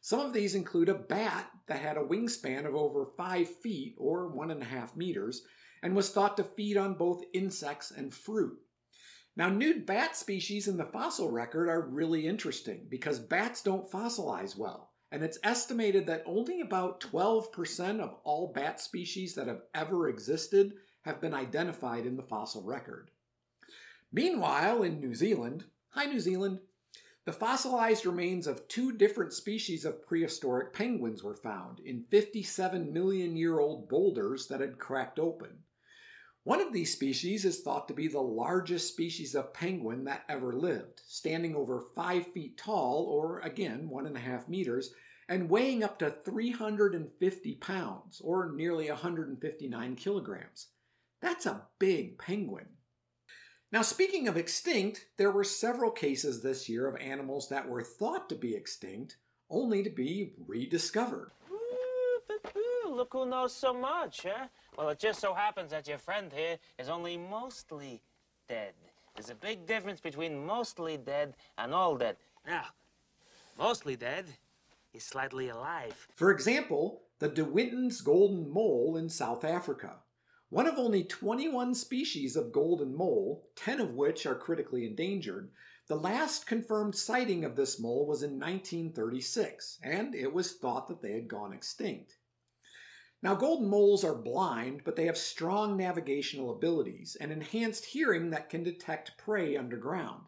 Some 0.01 0.21
of 0.21 0.33
these 0.33 0.55
include 0.55 0.89
a 0.89 0.95
bat 0.95 1.51
that 1.67 1.81
had 1.81 1.97
a 1.97 2.05
wingspan 2.05 2.67
of 2.67 2.75
over 2.75 3.05
5 3.05 3.49
feet 3.57 3.97
or 3.99 4.31
1.5 4.31 4.97
meters 4.97 5.43
and 5.85 5.95
was 5.95 6.09
thought 6.09 6.39
to 6.39 6.43
feed 6.43 6.79
on 6.79 6.95
both 6.95 7.23
insects 7.35 7.91
and 7.91 8.13
fruit. 8.13 8.59
Now, 9.37 9.51
nude 9.51 9.85
bat 9.85 10.17
species 10.17 10.67
in 10.67 10.79
the 10.79 10.87
fossil 10.87 11.31
record 11.31 11.69
are 11.69 11.83
really 11.83 12.27
interesting 12.27 12.87
because 12.89 13.19
bats 13.19 13.63
don't 13.63 13.91
fossilize 13.91 14.57
well. 14.57 14.93
And 15.13 15.23
it's 15.23 15.39
estimated 15.45 16.07
that 16.07 16.25
only 16.25 16.63
about 16.63 17.03
12% 17.03 18.01
of 18.01 18.17
all 18.25 18.51
bat 18.55 18.81
species 18.81 19.35
that 19.35 19.47
have 19.47 19.61
ever 19.75 20.09
existed 20.09 20.73
have 21.03 21.21
been 21.21 21.35
identified 21.35 22.07
in 22.07 22.17
the 22.17 22.23
fossil 22.23 22.63
record. 22.63 23.11
Meanwhile, 24.11 24.85
in 24.85 25.01
New 25.01 25.15
Zealand, 25.15 25.65
hi 25.91 26.07
New 26.07 26.19
Zealand, 26.19 26.61
The 27.27 27.33
fossilized 27.33 28.07
remains 28.07 28.47
of 28.47 28.69
two 28.69 28.93
different 28.93 29.35
species 29.35 29.85
of 29.85 30.07
prehistoric 30.07 30.73
penguins 30.73 31.23
were 31.23 31.37
found 31.37 31.81
in 31.81 32.05
57 32.05 32.91
million 32.91 33.37
year 33.37 33.59
old 33.59 33.89
boulders 33.89 34.47
that 34.49 34.61
had 34.61 34.79
cracked 34.79 35.19
open. 35.19 35.59
One 36.45 36.61
of 36.61 36.75
these 36.75 36.93
species 36.93 37.47
is 37.47 37.61
thought 37.61 37.89
to 37.89 37.95
be 37.95 38.07
the 38.07 38.21
largest 38.21 38.89
species 38.89 39.35
of 39.35 39.55
penguin 39.55 40.05
that 40.05 40.25
ever 40.29 40.53
lived, 40.53 41.01
standing 41.07 41.57
over 41.57 41.81
five 41.95 42.27
feet 42.27 42.59
tall, 42.59 43.07
or 43.07 43.41
again, 43.41 43.89
one 43.89 44.07
and 44.07 44.15
a 44.15 44.21
half 44.21 44.47
meters, 44.47 44.93
and 45.27 45.49
weighing 45.49 45.83
up 45.83 45.99
to 46.01 46.11
350 46.11 47.55
pounds, 47.55 48.21
or 48.21 48.53
nearly 48.53 48.91
159 48.91 49.97
kilograms. 49.97 50.67
That's 51.23 51.47
a 51.47 51.67
big 51.79 52.19
penguin. 52.19 52.67
Now, 53.73 53.81
speaking 53.81 54.29
of 54.29 54.37
extinct, 54.37 55.07
there 55.17 55.31
were 55.31 55.45
several 55.45 55.91
cases 55.91 56.43
this 56.43 56.69
year 56.69 56.87
of 56.87 57.01
animals 57.01 57.49
that 57.49 57.67
were 57.67 57.83
thought 57.83 58.29
to 58.29 58.35
be 58.35 58.55
extinct, 58.55 59.17
only 59.49 59.83
to 59.83 59.89
be 59.89 60.35
rediscovered. 60.47 61.31
Look 62.95 63.13
who 63.13 63.27
knows 63.27 63.53
so 63.53 63.75
much, 63.75 64.23
huh? 64.23 64.47
Well, 64.79 64.91
it 64.91 65.01
just 65.01 65.19
so 65.19 65.35
happens 65.35 65.73
that 65.73 65.89
your 65.89 65.99
friend 65.99 66.33
here 66.33 66.59
is 66.79 66.89
only 66.89 67.17
mostly 67.17 68.01
dead. 68.49 68.75
There's 69.17 69.31
a 69.31 69.35
big 69.35 69.67
difference 69.67 69.99
between 69.99 70.47
mostly 70.47 70.97
dead 70.97 71.35
and 71.59 71.75
all 71.75 71.97
dead. 71.97 72.19
Now, 72.47 72.67
mostly 73.59 73.97
dead 73.97 74.27
is 74.93 75.03
slightly 75.03 75.49
alive. 75.49 76.07
For 76.15 76.31
example, 76.31 77.03
the 77.19 77.29
De 77.29 77.45
Winton's 77.45 78.01
golden 78.01 78.49
mole 78.49 78.97
in 78.97 79.09
South 79.09 79.45
Africa. 79.45 79.97
One 80.51 80.69
of 80.69 80.79
only 80.79 81.03
21 81.03 81.75
species 81.75 82.37
of 82.37 82.53
golden 82.53 82.95
mole, 82.95 83.49
10 83.57 83.81
of 83.81 83.95
which 83.95 84.25
are 84.25 84.37
critically 84.37 84.87
endangered, 84.87 85.51
the 85.89 85.97
last 85.97 86.47
confirmed 86.47 86.95
sighting 86.95 87.45
of 87.45 87.57
this 87.57 87.81
mole 87.81 88.07
was 88.07 88.23
in 88.23 88.39
1936, 88.39 89.81
and 89.83 90.15
it 90.15 90.33
was 90.33 90.53
thought 90.53 90.87
that 90.87 91.03
they 91.03 91.11
had 91.11 91.27
gone 91.27 91.53
extinct. 91.53 92.19
Now, 93.25 93.35
golden 93.35 93.71
moles 93.71 94.05
are 94.05 94.15
blind, 94.15 94.83
but 94.85 94.97
they 94.97 95.07
have 95.07 95.17
strong 95.17 95.79
navigational 95.79 96.55
abilities 96.55 97.17
and 97.19 97.33
enhanced 97.33 97.87
hearing 97.87 98.29
that 98.31 98.51
can 98.51 98.63
detect 98.63 99.17
prey 99.17 99.57
underground. 99.57 100.27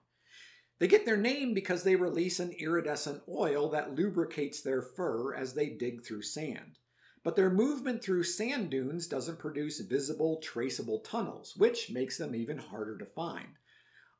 They 0.79 0.89
get 0.89 1.05
their 1.05 1.19
name 1.19 1.53
because 1.53 1.83
they 1.83 1.95
release 1.95 2.41
an 2.41 2.53
iridescent 2.53 3.23
oil 3.29 3.69
that 3.69 3.95
lubricates 3.95 4.63
their 4.63 4.81
fur 4.81 5.35
as 5.35 5.53
they 5.53 5.69
dig 5.69 6.07
through 6.07 6.23
sand. 6.23 6.79
But 7.23 7.37
their 7.37 7.51
movement 7.51 8.03
through 8.03 8.23
sand 8.23 8.71
dunes 8.71 9.07
doesn't 9.07 9.39
produce 9.39 9.81
visible, 9.81 10.41
traceable 10.41 11.01
tunnels, 11.01 11.55
which 11.55 11.91
makes 11.91 12.17
them 12.17 12.35
even 12.35 12.57
harder 12.57 12.97
to 12.97 13.05
find. 13.05 13.59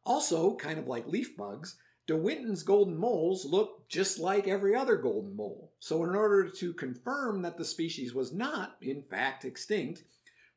Also, 0.05 0.55
kind 0.57 0.79
of 0.79 0.87
like 0.87 1.07
leaf 1.07 1.35
bugs, 1.35 1.79
De 2.07 2.17
Winton's 2.17 2.63
golden 2.63 2.97
moles 2.97 3.45
look 3.45 3.89
just 3.89 4.21
like 4.21 4.47
every 4.47 4.77
other 4.77 4.97
golden 4.97 5.35
mole. 5.35 5.73
So, 5.81 6.05
in 6.05 6.15
order 6.15 6.49
to 6.49 6.73
confirm 6.73 7.43
that 7.43 7.57
the 7.57 7.65
species 7.65 8.15
was 8.15 8.33
not, 8.33 8.77
in 8.81 9.03
fact, 9.03 9.45
extinct, 9.45 10.05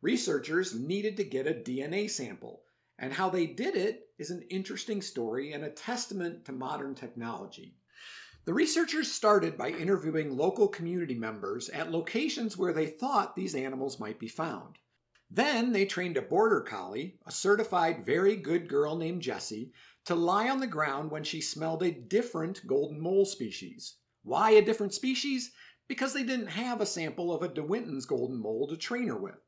researchers 0.01 0.75
needed 0.75 1.17
to 1.17 1.23
get 1.23 1.47
a 1.47 1.53
DNA 1.53 2.07
sample. 2.07 2.61
And 2.99 3.11
how 3.11 3.29
they 3.29 3.47
did 3.47 3.75
it 3.75 4.09
is 4.19 4.29
an 4.29 4.43
interesting 4.49 5.01
story 5.01 5.53
and 5.53 5.63
a 5.63 5.71
testament 5.71 6.45
to 6.45 6.51
modern 6.51 6.93
technology. 6.93 7.73
The 8.45 8.53
researchers 8.53 9.11
started 9.11 9.57
by 9.57 9.69
interviewing 9.69 10.37
local 10.37 10.67
community 10.67 11.15
members 11.15 11.69
at 11.69 11.91
locations 11.91 12.57
where 12.57 12.73
they 12.73 12.87
thought 12.87 13.35
these 13.35 13.55
animals 13.55 13.99
might 13.99 14.19
be 14.19 14.27
found. 14.27 14.77
Then 15.31 15.71
they 15.71 15.85
trained 15.85 16.17
a 16.17 16.21
border 16.21 16.61
collie, 16.61 17.19
a 17.25 17.31
certified 17.31 18.03
very 18.03 18.35
good 18.35 18.67
girl 18.67 18.95
named 18.95 19.21
Jessie, 19.21 19.71
to 20.05 20.15
lie 20.15 20.49
on 20.49 20.59
the 20.59 20.67
ground 20.67 21.11
when 21.11 21.23
she 21.23 21.41
smelled 21.41 21.83
a 21.83 21.91
different 21.91 22.65
golden 22.65 22.99
mole 22.99 23.25
species. 23.25 23.97
Why 24.23 24.51
a 24.51 24.61
different 24.61 24.93
species? 24.93 25.51
Because 25.87 26.13
they 26.13 26.23
didn't 26.23 26.47
have 26.47 26.81
a 26.81 26.85
sample 26.85 27.33
of 27.33 27.41
a 27.41 27.47
De 27.47 27.63
Winton's 27.63 28.05
golden 28.05 28.37
mole 28.37 28.67
to 28.67 28.77
train 28.77 29.07
her 29.07 29.17
with. 29.17 29.39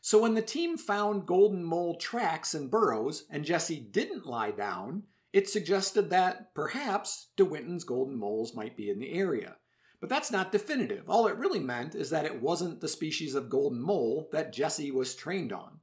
So 0.00 0.22
when 0.22 0.34
the 0.34 0.42
team 0.42 0.78
found 0.78 1.26
golden 1.26 1.64
mole 1.64 1.96
tracks 1.96 2.54
and 2.54 2.70
burrows 2.70 3.26
and 3.30 3.44
Jessie 3.44 3.80
didn't 3.80 4.26
lie 4.26 4.52
down, 4.52 5.02
it 5.32 5.48
suggested 5.48 6.10
that 6.10 6.54
perhaps 6.54 7.30
De 7.36 7.44
Winton's 7.44 7.84
golden 7.84 8.16
moles 8.16 8.54
might 8.54 8.76
be 8.76 8.90
in 8.90 8.98
the 8.98 9.12
area. 9.12 9.56
But 10.00 10.08
that's 10.08 10.30
not 10.30 10.52
definitive. 10.52 11.10
All 11.10 11.26
it 11.26 11.36
really 11.36 11.58
meant 11.58 11.96
is 11.96 12.10
that 12.10 12.24
it 12.24 12.40
wasn't 12.40 12.80
the 12.80 12.88
species 12.88 13.34
of 13.34 13.48
golden 13.48 13.80
mole 13.80 14.28
that 14.30 14.52
Jessie 14.52 14.92
was 14.92 15.16
trained 15.16 15.52
on. 15.52 15.80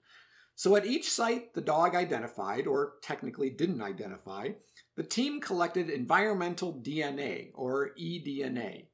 So 0.57 0.77
at 0.77 0.85
each 0.85 1.11
site 1.11 1.53
the 1.53 1.59
dog 1.59 1.95
identified, 1.95 2.65
or 2.65 2.93
technically 3.01 3.49
didn't 3.49 3.81
identify, 3.81 4.51
the 4.95 5.03
team 5.03 5.41
collected 5.41 5.89
environmental 5.89 6.73
DNA, 6.81 7.51
or 7.53 7.91
eDNA. 7.99 8.87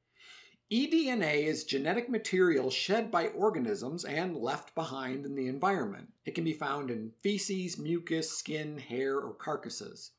eDNA 0.72 1.44
is 1.44 1.62
genetic 1.62 2.08
material 2.08 2.68
shed 2.68 3.12
by 3.12 3.28
organisms 3.28 4.04
and 4.04 4.36
left 4.36 4.74
behind 4.74 5.24
in 5.24 5.36
the 5.36 5.46
environment. 5.46 6.08
It 6.24 6.34
can 6.34 6.42
be 6.42 6.52
found 6.52 6.90
in 6.90 7.12
feces, 7.22 7.78
mucus, 7.78 8.32
skin, 8.32 8.76
hair, 8.76 9.20
or 9.20 9.32
carcasses. 9.32 10.10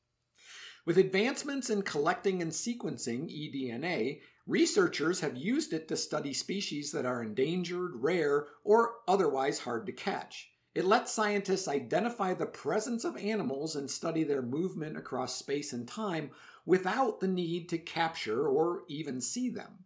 With 0.86 0.98
advancements 0.98 1.70
in 1.70 1.82
collecting 1.82 2.42
and 2.42 2.52
sequencing 2.52 3.28
eDNA, 3.30 4.22
researchers 4.48 5.20
have 5.20 5.36
used 5.36 5.74
it 5.74 5.90
to 5.90 5.98
study 5.98 6.34
species 6.34 6.92
that 6.94 7.06
are 7.06 7.22
endangered, 7.22 7.96
rare, 7.96 8.48
or 8.64 8.96
otherwise 9.10 9.60
hard 9.60 9.86
to 9.88 9.92
catch. 9.92 10.53
It 10.76 10.86
lets 10.86 11.12
scientists 11.12 11.68
identify 11.68 12.34
the 12.34 12.46
presence 12.48 13.06
of 13.06 13.16
animals 13.18 13.76
and 13.76 13.90
study 13.90 14.24
their 14.24 14.42
movement 14.42 14.98
across 14.98 15.38
space 15.38 15.72
and 15.72 15.88
time 15.88 16.32
without 16.66 17.20
the 17.20 17.28
need 17.28 17.70
to 17.70 17.78
capture 17.78 18.48
or 18.48 18.84
even 18.88 19.22
see 19.22 19.50
them. 19.50 19.86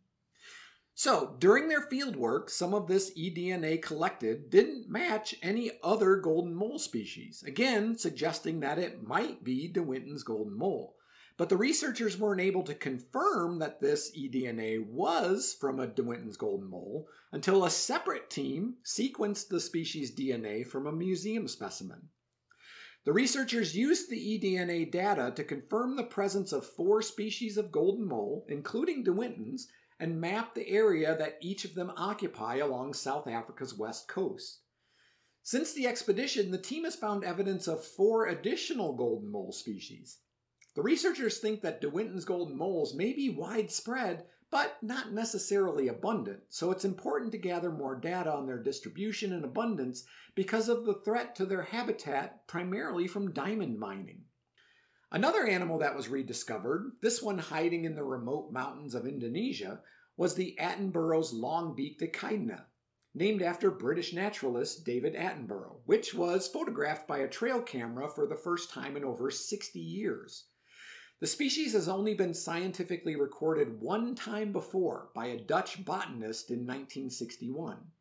So, 0.96 1.36
during 1.38 1.68
their 1.68 1.88
fieldwork, 1.88 2.50
some 2.50 2.74
of 2.74 2.88
this 2.88 3.12
eDNA 3.16 3.84
collected 3.84 4.50
didn't 4.50 4.90
match 4.90 5.36
any 5.44 5.72
other 5.84 6.16
golden 6.16 6.56
mole 6.56 6.80
species, 6.80 7.44
again 7.46 7.96
suggesting 7.98 8.62
that 8.62 8.80
it 8.80 9.06
might 9.06 9.44
be 9.44 9.68
De 9.68 9.84
Winton's 9.84 10.24
golden 10.24 10.58
mole. 10.58 10.97
But 11.38 11.50
the 11.50 11.58
researchers 11.58 12.18
weren't 12.18 12.42
able 12.42 12.64
to 12.64 12.74
confirm 12.74 13.60
that 13.60 13.80
this 13.80 14.12
eDNA 14.18 14.88
was 14.88 15.54
from 15.54 15.80
a 15.80 15.86
De 15.86 16.02
Winton's 16.02 16.36
golden 16.36 16.68
mole 16.68 17.08
until 17.32 17.64
a 17.64 17.70
separate 17.70 18.32
team 18.32 18.78
sequenced 18.84 19.48
the 19.48 19.60
species' 19.60 20.16
DNA 20.16 20.66
from 20.66 20.88
a 20.88 20.92
museum 20.92 21.48
specimen. 21.48 22.10
The 23.06 23.14
researchers 23.14 23.76
used 23.76 24.10
the 24.10 24.40
eDNA 24.40 24.92
data 24.92 25.32
to 25.36 25.44
confirm 25.44 25.96
the 25.96 26.04
presence 26.04 26.52
of 26.52 26.66
four 26.66 27.04
species 27.04 27.56
of 27.56 27.72
golden 27.72 28.08
mole, 28.08 28.44
including 28.50 29.04
De 29.04 29.14
Winton's, 29.14 29.68
and 30.00 30.20
map 30.20 30.56
the 30.56 30.68
area 30.68 31.16
that 31.16 31.38
each 31.40 31.66
of 31.66 31.76
them 31.76 31.92
occupy 31.98 32.56
along 32.56 32.96
South 32.96 33.28
Africa's 33.28 33.76
west 33.78 34.08
coast. 34.08 34.62
Since 35.44 35.74
the 35.74 35.86
expedition, 35.86 36.50
the 36.50 36.58
team 36.58 36.84
has 36.84 36.96
found 36.96 37.24
evidence 37.24 37.68
of 37.68 37.86
four 37.86 38.26
additional 38.26 38.94
golden 38.94 39.32
mole 39.32 39.52
species. 39.52 40.18
The 40.78 40.84
researchers 40.84 41.40
think 41.40 41.62
that 41.62 41.82
De 41.82 41.90
Winton's 41.90 42.24
golden 42.24 42.56
moles 42.56 42.94
may 42.94 43.12
be 43.12 43.30
widespread, 43.30 44.28
but 44.52 44.78
not 44.84 45.12
necessarily 45.12 45.88
abundant, 45.88 46.44
so 46.50 46.70
it's 46.70 46.86
important 46.86 47.32
to 47.32 47.40
gather 47.40 47.72
more 47.72 47.96
data 47.96 48.32
on 48.32 48.46
their 48.46 48.62
distribution 48.62 49.34
and 49.34 49.44
abundance 49.44 50.06
because 50.36 50.70
of 50.70 50.86
the 50.86 50.94
threat 50.94 51.34
to 51.38 51.48
their 51.48 51.64
habitat 51.64 52.46
primarily 52.46 53.08
from 53.08 53.34
diamond 53.34 53.80
mining. 53.80 54.26
Another 55.12 55.48
animal 55.48 55.80
that 55.80 55.96
was 55.96 56.10
rediscovered, 56.10 56.92
this 57.02 57.24
one 57.24 57.40
hiding 57.40 57.86
in 57.86 57.96
the 57.96 58.04
remote 58.04 58.52
mountains 58.52 58.94
of 58.94 59.08
Indonesia, 59.08 59.82
was 60.16 60.36
the 60.36 60.56
Attenborough's 60.60 61.34
long-beaked 61.34 62.04
echidna, 62.04 62.68
named 63.16 63.42
after 63.42 63.72
British 63.72 64.14
naturalist 64.14 64.86
David 64.86 65.16
Attenborough, 65.16 65.80
which 65.86 66.14
was 66.14 66.48
photographed 66.48 67.08
by 67.08 67.18
a 67.18 67.28
trail 67.28 67.64
camera 67.64 68.08
for 68.08 68.28
the 68.28 68.36
first 68.36 68.70
time 68.70 68.96
in 68.96 69.04
over 69.04 69.32
60 69.32 69.80
years. 69.80 70.46
The 71.20 71.26
species 71.26 71.74
has 71.74 71.88
only 71.88 72.14
been 72.14 72.36
scientifically 72.36 73.16
recorded 73.16 73.82
one 73.82 74.14
time 74.14 74.52
before 74.52 75.10
by 75.16 75.26
a 75.26 75.40
Dutch 75.40 75.84
botanist 75.84 76.52
in 76.52 76.60
1961. 76.60 77.92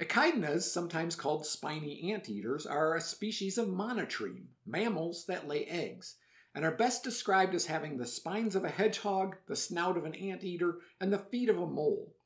Echidnas, 0.00 0.62
sometimes 0.62 1.14
called 1.14 1.46
spiny 1.46 2.12
anteaters, 2.12 2.66
are 2.66 2.96
a 2.96 3.00
species 3.00 3.58
of 3.58 3.68
monotreme, 3.68 4.46
mammals 4.66 5.24
that 5.26 5.46
lay 5.46 5.66
eggs, 5.66 6.16
and 6.52 6.64
are 6.64 6.74
best 6.74 7.04
described 7.04 7.54
as 7.54 7.66
having 7.66 7.96
the 7.96 8.06
spines 8.06 8.56
of 8.56 8.64
a 8.64 8.70
hedgehog, 8.70 9.36
the 9.46 9.54
snout 9.54 9.96
of 9.96 10.04
an 10.04 10.16
anteater, 10.16 10.80
and 11.00 11.12
the 11.12 11.18
feet 11.18 11.48
of 11.48 11.58
a 11.58 11.66
mole. 11.66 12.16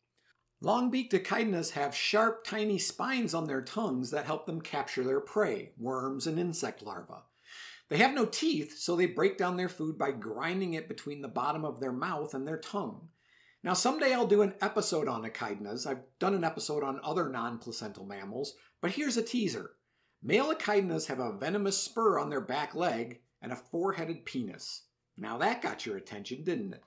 Long-beaked 0.63 1.13
echidnas 1.13 1.73
have 1.73 1.95
sharp, 1.95 2.43
tiny 2.43 2.79
spines 2.79 3.35
on 3.35 3.47
their 3.47 3.61
tongues 3.61 4.11
that 4.13 4.25
help 4.25 4.47
them 4.47 4.63
capture 4.63 5.05
their 5.05 5.21
prey, 5.21 5.73
worms 5.77 6.27
and 6.27 6.39
insect 6.39 6.81
larvae. 6.81 7.21
They 7.91 7.99
have 7.99 8.15
no 8.15 8.25
teeth, 8.25 8.79
so 8.79 8.97
they 8.97 9.07
break 9.07 9.37
down 9.37 9.57
their 9.57 9.69
food 9.69 9.99
by 9.99 10.13
grinding 10.13 10.75
it 10.75 10.89
between 10.89 11.21
the 11.21 11.29
bottom 11.29 11.65
of 11.65 11.81
their 11.81 11.93
mouth 11.93 12.35
and 12.35 12.49
their 12.49 12.59
tongue. 12.59 13.09
Now, 13.63 13.75
someday 13.75 14.13
I'll 14.13 14.27
do 14.27 14.43
an 14.43 14.55
episode 14.63 15.07
on 15.07 15.25
echidnas. 15.25 15.87
I've 15.87 16.03
done 16.19 16.35
an 16.35 16.45
episode 16.45 16.83
on 16.83 17.01
other 17.03 17.29
non 17.29 17.59
placental 17.59 18.07
mammals, 18.07 18.55
but 18.81 18.91
here's 18.91 19.17
a 19.17 19.23
teaser. 19.23 19.73
Male 20.23 20.55
echidnas 20.55 21.07
have 21.07 21.21
a 21.21 21.37
venomous 21.37 21.79
spur 21.79 22.19
on 22.19 22.31
their 22.31 22.41
back 22.41 22.75
leg 22.75 23.21
and 23.43 23.53
a 23.53 23.57
four 23.57 23.93
headed 23.93 24.25
penis. 24.25 24.85
Now 25.19 25.37
that 25.39 25.61
got 25.61 25.85
your 25.85 25.99
attention, 25.99 26.45
didn't 26.45 26.73
it? 26.73 26.83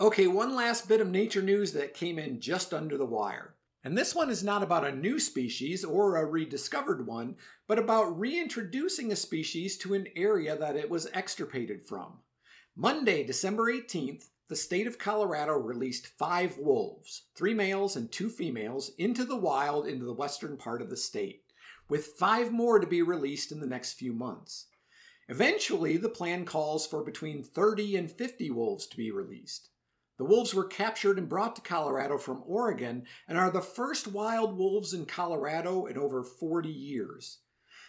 Okay, 0.00 0.28
one 0.28 0.54
last 0.54 0.88
bit 0.88 1.00
of 1.00 1.08
nature 1.08 1.42
news 1.42 1.72
that 1.72 1.94
came 1.94 2.20
in 2.20 2.40
just 2.40 2.72
under 2.72 2.96
the 2.96 3.04
wire. 3.04 3.55
And 3.86 3.96
this 3.96 4.16
one 4.16 4.30
is 4.30 4.42
not 4.42 4.64
about 4.64 4.84
a 4.84 4.96
new 4.96 5.20
species 5.20 5.84
or 5.84 6.16
a 6.16 6.26
rediscovered 6.26 7.06
one, 7.06 7.36
but 7.68 7.78
about 7.78 8.18
reintroducing 8.18 9.12
a 9.12 9.14
species 9.14 9.78
to 9.78 9.94
an 9.94 10.08
area 10.16 10.58
that 10.58 10.74
it 10.74 10.90
was 10.90 11.06
extirpated 11.14 11.86
from. 11.86 12.18
Monday, 12.74 13.22
December 13.22 13.72
18th, 13.72 14.24
the 14.48 14.56
state 14.56 14.88
of 14.88 14.98
Colorado 14.98 15.52
released 15.52 16.08
five 16.18 16.58
wolves, 16.58 17.28
three 17.36 17.54
males 17.54 17.94
and 17.94 18.10
two 18.10 18.28
females, 18.28 18.90
into 18.98 19.24
the 19.24 19.36
wild 19.36 19.86
into 19.86 20.04
the 20.04 20.12
western 20.12 20.56
part 20.56 20.82
of 20.82 20.90
the 20.90 20.96
state, 20.96 21.44
with 21.88 22.06
five 22.18 22.50
more 22.50 22.80
to 22.80 22.88
be 22.88 23.02
released 23.02 23.52
in 23.52 23.60
the 23.60 23.68
next 23.68 23.92
few 23.92 24.12
months. 24.12 24.66
Eventually, 25.28 25.96
the 25.96 26.08
plan 26.08 26.44
calls 26.44 26.88
for 26.88 27.04
between 27.04 27.44
30 27.44 27.94
and 27.94 28.10
50 28.10 28.50
wolves 28.50 28.88
to 28.88 28.96
be 28.96 29.12
released. 29.12 29.70
The 30.18 30.24
wolves 30.24 30.54
were 30.54 30.64
captured 30.64 31.18
and 31.18 31.28
brought 31.28 31.56
to 31.56 31.62
Colorado 31.62 32.16
from 32.16 32.42
Oregon 32.46 33.06
and 33.28 33.36
are 33.36 33.50
the 33.50 33.60
first 33.60 34.08
wild 34.08 34.56
wolves 34.56 34.94
in 34.94 35.04
Colorado 35.04 35.84
in 35.84 35.98
over 35.98 36.22
40 36.22 36.70
years. 36.70 37.40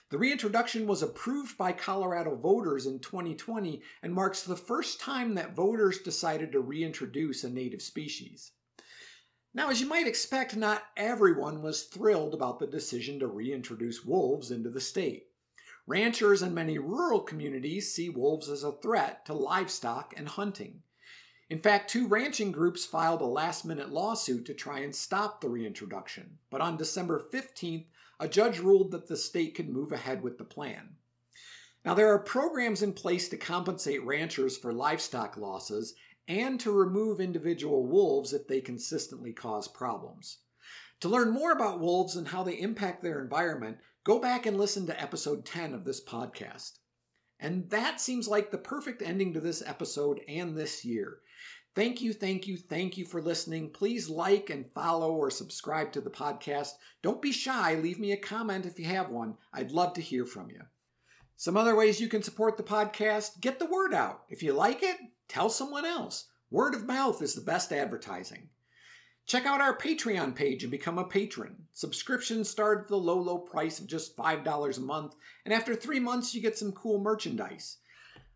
The 0.09 0.17
reintroduction 0.17 0.87
was 0.87 1.01
approved 1.01 1.57
by 1.57 1.71
Colorado 1.71 2.35
voters 2.35 2.85
in 2.85 2.99
2020 2.99 3.81
and 4.01 4.13
marks 4.13 4.43
the 4.43 4.57
first 4.57 4.99
time 4.99 5.35
that 5.35 5.55
voters 5.55 5.99
decided 5.99 6.51
to 6.51 6.59
reintroduce 6.59 7.45
a 7.45 7.49
native 7.49 7.81
species. 7.81 8.51
Now, 9.53 9.69
as 9.69 9.79
you 9.79 9.87
might 9.87 10.05
expect, 10.05 10.55
not 10.55 10.83
everyone 10.97 11.61
was 11.61 11.85
thrilled 11.85 12.33
about 12.33 12.59
the 12.59 12.67
decision 12.67 13.19
to 13.19 13.27
reintroduce 13.27 14.03
wolves 14.03 14.51
into 14.51 14.69
the 14.69 14.81
state. 14.81 15.27
Ranchers 15.85 16.41
and 16.41 16.53
many 16.53 16.77
rural 16.77 17.21
communities 17.21 17.93
see 17.93 18.09
wolves 18.09 18.49
as 18.49 18.63
a 18.63 18.73
threat 18.73 19.25
to 19.27 19.33
livestock 19.33 20.13
and 20.17 20.27
hunting. 20.27 20.83
In 21.49 21.61
fact, 21.61 21.89
two 21.89 22.07
ranching 22.07 22.51
groups 22.51 22.85
filed 22.85 23.21
a 23.21 23.25
last 23.25 23.63
minute 23.63 23.89
lawsuit 23.89 24.45
to 24.47 24.53
try 24.53 24.79
and 24.79 24.93
stop 24.93 25.39
the 25.39 25.47
reintroduction, 25.47 26.39
but 26.49 26.59
on 26.59 26.75
December 26.75 27.25
15th, 27.31 27.85
a 28.19 28.27
judge 28.27 28.59
ruled 28.59 28.91
that 28.91 29.07
the 29.07 29.15
state 29.15 29.55
could 29.55 29.69
move 29.69 29.93
ahead 29.93 30.21
with 30.21 30.37
the 30.37 30.43
plan. 30.43 30.97
Now, 31.85 31.93
there 31.93 32.11
are 32.11 32.19
programs 32.19 32.81
in 32.81 32.91
place 32.91 33.29
to 33.29 33.37
compensate 33.37 34.03
ranchers 34.03 34.57
for 34.57 34.73
livestock 34.73 35.37
losses 35.37 35.95
and 36.27 36.59
to 36.59 36.71
remove 36.71 37.21
individual 37.21 37.85
wolves 37.85 38.33
if 38.33 38.45
they 38.45 38.59
consistently 38.59 39.31
cause 39.31 39.69
problems. 39.69 40.39
To 40.99 41.07
learn 41.07 41.29
more 41.29 41.53
about 41.53 41.79
wolves 41.79 42.17
and 42.17 42.27
how 42.27 42.43
they 42.43 42.59
impact 42.59 43.01
their 43.01 43.21
environment, 43.21 43.77
go 44.03 44.19
back 44.19 44.45
and 44.45 44.57
listen 44.57 44.85
to 44.87 45.01
episode 45.01 45.45
10 45.45 45.73
of 45.73 45.85
this 45.85 46.03
podcast. 46.03 46.79
And 47.39 47.69
that 47.69 48.01
seems 48.01 48.27
like 48.27 48.51
the 48.51 48.57
perfect 48.57 49.01
ending 49.01 49.33
to 49.33 49.39
this 49.39 49.61
episode 49.65 50.21
and 50.27 50.57
this 50.57 50.83
year. 50.83 51.19
Thank 51.75 52.01
you, 52.01 52.11
thank 52.11 52.47
you, 52.47 52.57
thank 52.57 52.97
you 52.97 53.05
for 53.05 53.21
listening. 53.21 53.69
Please 53.69 54.09
like 54.09 54.49
and 54.49 54.65
follow 54.73 55.13
or 55.13 55.29
subscribe 55.29 55.91
to 55.91 56.01
the 56.01 56.09
podcast. 56.09 56.71
Don't 57.03 57.21
be 57.21 57.31
shy, 57.31 57.75
leave 57.75 57.99
me 57.99 58.13
a 58.13 58.17
comment 58.17 58.65
if 58.65 58.79
you 58.79 58.85
have 58.85 59.11
one. 59.11 59.35
I'd 59.53 59.71
love 59.71 59.93
to 59.93 60.01
hear 60.01 60.25
from 60.25 60.49
you. 60.49 60.61
Some 61.35 61.55
other 61.55 61.75
ways 61.75 62.01
you 62.01 62.07
can 62.07 62.23
support 62.23 62.57
the 62.57 62.63
podcast 62.63 63.39
get 63.39 63.59
the 63.59 63.67
word 63.67 63.93
out. 63.93 64.23
If 64.27 64.41
you 64.41 64.53
like 64.53 64.81
it, 64.81 64.97
tell 65.27 65.49
someone 65.49 65.85
else. 65.85 66.27
Word 66.49 66.73
of 66.73 66.87
mouth 66.87 67.21
is 67.21 67.35
the 67.35 67.41
best 67.41 67.71
advertising. 67.71 68.49
Check 69.27 69.45
out 69.45 69.59
our 69.59 69.77
Patreon 69.77 70.35
page 70.35 70.63
and 70.63 70.71
become 70.71 70.97
a 70.97 71.03
patron. 71.03 71.67
Subscriptions 71.73 72.49
start 72.49 72.83
at 72.83 72.87
the 72.87 72.95
low, 72.95 73.19
low 73.19 73.37
price 73.37 73.77
of 73.77 73.85
just 73.85 74.15
$5 74.15 74.77
a 74.77 74.79
month, 74.79 75.15
and 75.43 75.53
after 75.53 75.75
three 75.75 75.99
months, 75.99 76.33
you 76.33 76.39
get 76.39 76.57
some 76.57 76.71
cool 76.71 76.97
merchandise. 76.97 77.79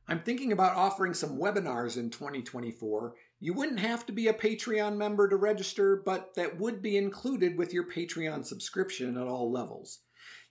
I'm 0.10 0.22
thinking 0.22 0.52
about 0.52 0.76
offering 0.76 1.14
some 1.14 1.38
webinars 1.38 1.96
in 1.96 2.10
2024. 2.10 3.16
You 3.40 3.54
wouldn't 3.54 3.80
have 3.80 4.06
to 4.06 4.12
be 4.12 4.28
a 4.28 4.34
Patreon 4.34 4.98
member 4.98 5.30
to 5.30 5.38
register, 5.38 5.96
but 5.96 6.36
that 6.36 6.60
would 6.60 6.82
be 6.82 6.98
included 6.98 7.58
with 7.58 7.74
your 7.74 7.90
Patreon 7.90 8.46
subscription 8.46 9.16
at 9.16 9.28
all 9.28 9.50
levels. 9.50 10.00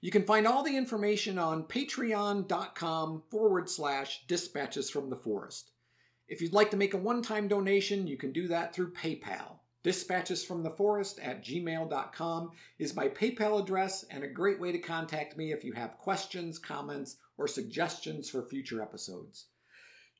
You 0.00 0.10
can 0.10 0.24
find 0.24 0.46
all 0.46 0.62
the 0.62 0.74
information 0.74 1.38
on 1.38 1.64
patreon.com 1.64 3.24
forward 3.30 3.68
slash 3.68 4.24
dispatches 4.26 4.88
from 4.88 5.10
the 5.10 5.16
forest. 5.16 5.72
If 6.28 6.40
you'd 6.40 6.54
like 6.54 6.70
to 6.70 6.78
make 6.78 6.94
a 6.94 6.96
one 6.96 7.20
time 7.20 7.46
donation, 7.46 8.06
you 8.06 8.16
can 8.16 8.32
do 8.32 8.48
that 8.48 8.74
through 8.74 8.94
PayPal. 8.94 9.58
Dispatches 9.82 10.44
from 10.44 10.62
the 10.62 10.70
forest 10.70 11.18
at 11.20 11.42
gmail.com 11.42 12.50
is 12.78 12.94
my 12.94 13.08
PayPal 13.08 13.62
address 13.62 14.02
and 14.10 14.22
a 14.22 14.28
great 14.28 14.60
way 14.60 14.72
to 14.72 14.78
contact 14.78 15.38
me 15.38 15.52
if 15.52 15.64
you 15.64 15.72
have 15.72 15.96
questions, 15.96 16.58
comments, 16.58 17.16
or 17.38 17.48
suggestions 17.48 18.28
for 18.28 18.42
future 18.42 18.82
episodes. 18.82 19.46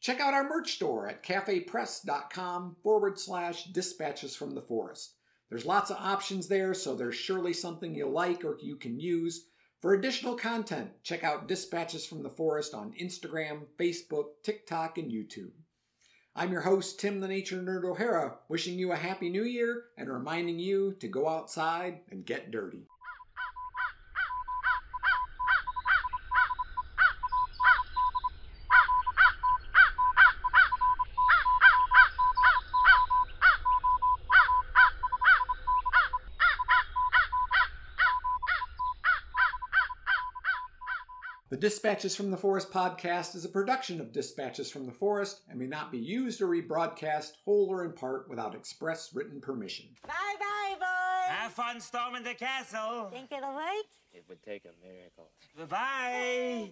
Check 0.01 0.19
out 0.19 0.33
our 0.33 0.49
merch 0.49 0.73
store 0.73 1.07
at 1.09 1.23
cafepress.com 1.23 2.77
forward 2.83 3.19
slash 3.19 3.65
dispatches 3.65 4.35
from 4.35 4.55
the 4.55 4.63
forest. 4.63 5.17
There's 5.51 5.67
lots 5.67 5.91
of 5.91 5.99
options 5.99 6.49
there, 6.49 6.73
so 6.73 6.95
there's 6.95 7.17
surely 7.17 7.53
something 7.53 7.95
you 7.95 8.09
like 8.09 8.45
or 8.45 8.57
you 8.63 8.77
can 8.77 8.99
use. 8.99 9.47
For 9.81 9.93
additional 9.93 10.37
content, 10.37 10.91
check 11.03 11.23
out 11.23 11.49
Dispatches 11.49 12.07
from 12.07 12.23
the 12.23 12.31
Forest 12.31 12.73
on 12.73 12.95
Instagram, 12.95 13.67
Facebook, 13.79 14.43
TikTok, 14.43 14.97
and 14.97 15.11
YouTube. 15.11 15.53
I'm 16.41 16.53
your 16.53 16.63
host, 16.63 16.99
Tim 16.99 17.21
the 17.21 17.29
Nature 17.29 17.61
Nerd 17.61 17.85
O'Hara, 17.85 18.33
wishing 18.49 18.79
you 18.79 18.93
a 18.93 18.97
Happy 18.97 19.29
New 19.29 19.45
Year 19.45 19.85
and 19.99 20.09
reminding 20.09 20.59
you 20.59 20.97
to 21.01 21.07
go 21.07 21.29
outside 21.29 22.01
and 22.11 22.25
get 22.25 22.51
dirty. 22.51 22.87
Dispatches 41.61 42.17
from 42.17 42.31
the 42.31 42.39
Forest 42.39 42.73
podcast 42.73 43.35
is 43.35 43.45
a 43.45 43.49
production 43.51 44.01
of 44.01 44.13
Dispatches 44.13 44.71
from 44.71 44.87
the 44.87 44.93
Forest 44.93 45.43
and 45.47 45.59
may 45.59 45.67
not 45.67 45.93
be 45.93 45.99
used 45.99 46.41
or 46.41 46.47
rebroadcast 46.47 47.33
whole 47.45 47.69
or 47.71 47.85
in 47.85 47.93
part 47.93 48.31
without 48.31 48.55
express 48.55 49.11
written 49.15 49.43
permission. 49.43 49.85
Bye 50.07 50.15
bye, 50.39 50.77
boys. 50.79 51.37
Have 51.37 51.53
fun 51.53 51.79
storming 51.79 52.23
the 52.23 52.33
castle. 52.33 53.11
Think 53.13 53.31
it'll 53.31 53.55
work? 53.55 53.85
It 54.15 54.25
would 54.31 54.43
take 54.43 54.65
a 54.65 54.73
miracle. 54.83 55.33
Bye-bye. 55.59 56.69